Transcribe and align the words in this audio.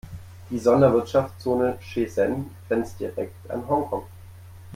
Die 0.49 0.57
Sonderwirtschaftszone 0.57 1.77
Shenzhen 1.79 2.49
grenzt 2.67 2.99
direkt 2.99 3.51
an 3.51 3.67
Hongkong. 3.67 4.07